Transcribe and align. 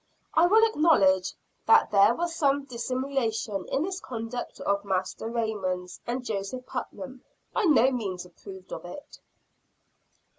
I 0.33 0.47
will 0.47 0.67
acknowledge 0.67 1.35
that 1.67 1.91
there 1.91 2.15
was 2.15 2.33
some 2.33 2.63
dissimulation 2.65 3.67
in 3.67 3.83
this 3.83 3.99
conduct 3.99 4.59
of 4.61 4.83
Master 4.83 5.27
Raymond's, 5.29 5.99
and 6.07 6.25
Joseph 6.25 6.65
Putnam 6.65 7.23
by 7.53 7.65
no 7.65 7.91
means 7.91 8.25
approved 8.25 8.73
of 8.73 8.83
it. 8.83 9.19